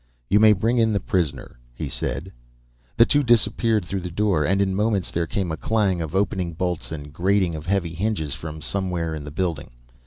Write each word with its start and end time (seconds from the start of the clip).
"You 0.31 0.39
may 0.39 0.53
bring 0.53 0.79
in 0.79 0.93
the 0.93 0.99
prisoner," 0.99 1.59
he 1.75 1.87
said. 1.87 2.31
The 2.97 3.05
two 3.05 3.21
disappeared 3.21 3.85
through 3.85 3.99
the 3.99 4.09
door, 4.09 4.43
and 4.43 4.59
in 4.59 4.73
moments 4.73 5.11
there 5.11 5.27
came 5.27 5.51
a 5.51 5.57
clang 5.57 6.01
of 6.01 6.15
opening 6.15 6.53
bolts 6.53 6.91
and 6.91 7.13
grating 7.13 7.53
of 7.53 7.67
heavy 7.67 7.93
hinges 7.93 8.33
from 8.33 8.63
somewhere 8.63 9.13
in 9.13 9.25
the 9.25 9.29
building. 9.31 9.69